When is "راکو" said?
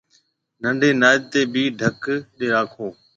2.55-2.87